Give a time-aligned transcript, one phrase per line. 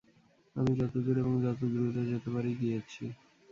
[0.55, 3.03] আমি যতদূর এবং যত দ্রুত যেতে পারি, গিয়েছি।